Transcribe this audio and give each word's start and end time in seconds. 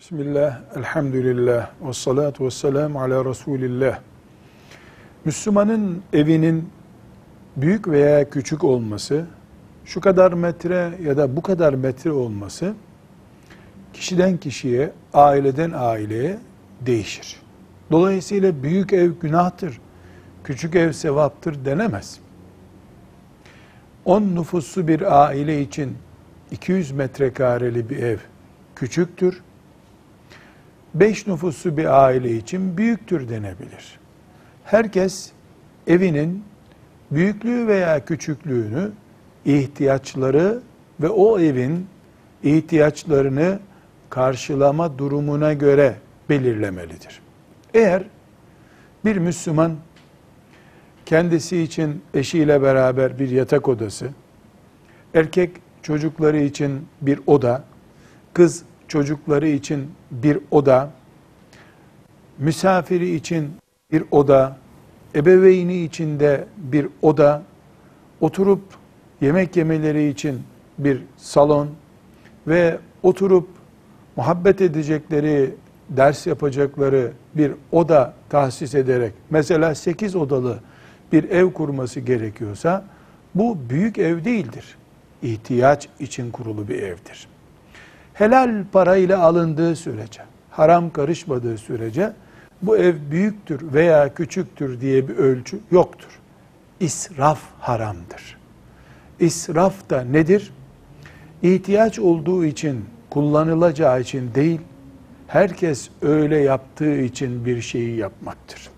Bismillah, 0.00 0.60
elhamdülillah, 0.76 1.70
ve 1.82 1.92
salatu 1.92 2.44
ve 2.44 2.50
selamu 2.50 3.00
ala 3.00 3.24
Resulillah. 3.24 3.98
Müslümanın 5.24 6.02
evinin 6.12 6.70
büyük 7.56 7.88
veya 7.88 8.30
küçük 8.30 8.64
olması, 8.64 9.24
şu 9.84 10.00
kadar 10.00 10.32
metre 10.32 10.92
ya 11.02 11.16
da 11.16 11.36
bu 11.36 11.42
kadar 11.42 11.74
metre 11.74 12.12
olması, 12.12 12.74
kişiden 13.92 14.36
kişiye, 14.36 14.92
aileden 15.14 15.72
aileye 15.74 16.38
değişir. 16.86 17.36
Dolayısıyla 17.90 18.62
büyük 18.62 18.92
ev 18.92 19.10
günahtır, 19.20 19.80
küçük 20.44 20.76
ev 20.76 20.92
sevaptır 20.92 21.64
denemez. 21.64 22.20
10 24.04 24.22
nüfuslu 24.22 24.88
bir 24.88 25.24
aile 25.24 25.60
için 25.60 25.96
200 26.50 26.90
metrekareli 26.90 27.90
bir 27.90 27.96
ev 27.96 28.18
küçüktür. 28.76 29.42
5 31.00 31.26
nüfuslu 31.26 31.76
bir 31.76 32.04
aile 32.04 32.36
için 32.36 32.76
büyüktür 32.76 33.28
denebilir. 33.28 33.98
Herkes 34.64 35.30
evinin 35.86 36.44
büyüklüğü 37.10 37.66
veya 37.66 38.04
küçüklüğünü 38.04 38.90
ihtiyaçları 39.44 40.60
ve 41.00 41.08
o 41.08 41.38
evin 41.40 41.86
ihtiyaçlarını 42.42 43.58
karşılama 44.10 44.98
durumuna 44.98 45.52
göre 45.52 45.94
belirlemelidir. 46.28 47.20
Eğer 47.74 48.02
bir 49.04 49.16
Müslüman 49.16 49.76
kendisi 51.06 51.62
için 51.62 52.02
eşiyle 52.14 52.62
beraber 52.62 53.18
bir 53.18 53.30
yatak 53.30 53.68
odası, 53.68 54.08
erkek 55.14 55.50
çocukları 55.82 56.38
için 56.38 56.88
bir 57.02 57.20
oda, 57.26 57.64
kız 58.32 58.62
çocukları 58.88 59.48
için 59.48 59.90
bir 60.10 60.38
oda, 60.50 60.90
misafiri 62.38 63.14
için 63.14 63.50
bir 63.92 64.04
oda, 64.10 64.56
ebeveyni 65.14 65.84
için 65.84 66.20
de 66.20 66.44
bir 66.56 66.88
oda, 67.02 67.42
oturup 68.20 68.62
yemek 69.20 69.56
yemeleri 69.56 70.08
için 70.08 70.42
bir 70.78 71.02
salon 71.16 71.68
ve 72.46 72.78
oturup 73.02 73.48
muhabbet 74.16 74.60
edecekleri, 74.60 75.54
ders 75.90 76.26
yapacakları 76.26 77.12
bir 77.34 77.52
oda 77.72 78.14
tahsis 78.30 78.74
ederek, 78.74 79.12
mesela 79.30 79.74
8 79.74 80.16
odalı 80.16 80.58
bir 81.12 81.24
ev 81.24 81.52
kurması 81.52 82.00
gerekiyorsa, 82.00 82.84
bu 83.34 83.58
büyük 83.70 83.98
ev 83.98 84.24
değildir. 84.24 84.76
İhtiyaç 85.22 85.88
için 86.00 86.30
kurulu 86.30 86.68
bir 86.68 86.82
evdir. 86.82 87.28
Helal 88.18 88.64
parayla 88.72 89.22
alındığı 89.22 89.76
sürece, 89.76 90.22
haram 90.50 90.90
karışmadığı 90.90 91.58
sürece, 91.58 92.12
bu 92.62 92.76
ev 92.76 92.94
büyüktür 93.10 93.72
veya 93.72 94.14
küçüktür 94.14 94.80
diye 94.80 95.08
bir 95.08 95.16
ölçü 95.16 95.60
yoktur. 95.70 96.20
İsraf 96.80 97.40
haramdır. 97.60 98.38
İsraf 99.20 99.90
da 99.90 100.00
nedir? 100.00 100.52
İhtiyaç 101.42 101.98
olduğu 101.98 102.44
için, 102.44 102.84
kullanılacağı 103.10 104.00
için 104.00 104.34
değil, 104.34 104.60
herkes 105.26 105.90
öyle 106.02 106.38
yaptığı 106.38 107.00
için 107.00 107.44
bir 107.44 107.60
şeyi 107.60 107.96
yapmaktır. 107.96 108.68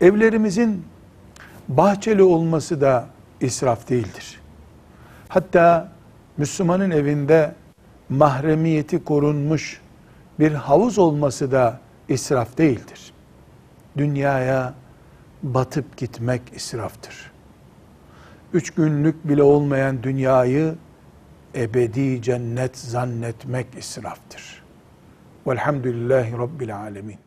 Evlerimizin 0.00 0.84
bahçeli 1.68 2.22
olması 2.22 2.80
da 2.80 3.06
israf 3.40 3.88
değildir. 3.88 4.40
Hatta 5.28 5.92
Müslümanın 6.36 6.90
evinde 6.90 7.54
mahremiyeti 8.08 9.04
korunmuş 9.04 9.80
bir 10.38 10.52
havuz 10.52 10.98
olması 10.98 11.52
da 11.52 11.80
israf 12.08 12.58
değildir. 12.58 13.12
Dünyaya 13.96 14.74
batıp 15.42 15.96
gitmek 15.96 16.42
israftır. 16.52 17.32
Üç 18.52 18.70
günlük 18.70 19.28
bile 19.28 19.42
olmayan 19.42 20.02
dünyayı 20.02 20.74
ebedi 21.54 22.22
cennet 22.22 22.78
zannetmek 22.78 23.66
israftır. 23.78 24.62
Velhamdülillahi 25.46 26.32
Rabbil 26.32 26.76
Alemin. 26.76 27.23